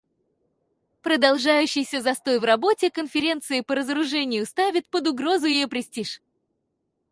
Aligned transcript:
Продолжающийся 1.03 2.01
застой 2.01 2.39
в 2.39 2.43
работе 2.43 2.89
Конференции 2.89 3.61
по 3.61 3.75
разоружению 3.75 4.47
ставит 4.47 4.89
под 4.89 5.05
угрозу 5.05 5.45
ее 5.45 5.67
престиж. 5.67 6.23